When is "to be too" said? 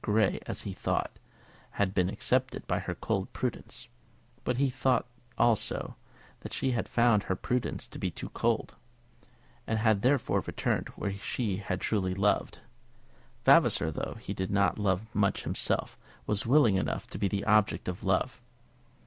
7.85-8.29